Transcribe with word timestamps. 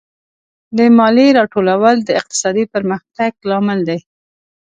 د 0.77 0.79
مالیې 0.97 1.35
راټولول 1.39 1.95
د 2.03 2.09
اقتصادي 2.19 2.63
پرمختګ 2.73 3.31
لامل 3.49 3.79
دی. 3.89 3.99